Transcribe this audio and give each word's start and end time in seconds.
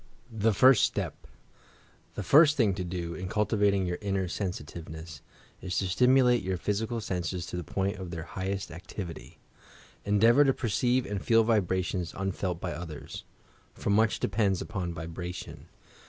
THE 0.33 0.51
FIRST 0.51 0.83
STEP 0.83 1.27
The 2.15 2.23
first 2.23 2.57
thing 2.57 2.73
to 2.73 2.83
do, 2.83 3.13
in 3.13 3.27
cultivating 3.29 3.85
your 3.85 3.99
inner 4.01 4.27
sensi 4.27 4.63
tiveness, 4.63 5.21
is 5.61 5.77
to 5.77 5.87
stimulate 5.87 6.41
your 6.41 6.57
physical 6.57 6.99
senses 7.01 7.45
to 7.45 7.55
the 7.55 7.63
point 7.63 7.97
of 7.97 8.09
their 8.09 8.23
highest 8.23 8.71
activity. 8.71 9.37
Endeavour 10.03 10.43
to 10.45 10.53
perceive 10.55 11.05
and 11.05 11.23
feel 11.23 11.43
vibrations 11.43 12.15
unfelt 12.17 12.59
by 12.59 12.73
others,— 12.73 13.25
for 13.75 13.91
much 13.91 14.19
depends 14.19 14.59
upon 14.59 14.91
vibration. 14.91 15.67